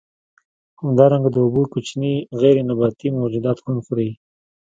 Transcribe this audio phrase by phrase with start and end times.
[0.81, 4.09] همدارنګه د اوبو کوچني غیر نباتي موجودات هم خوري.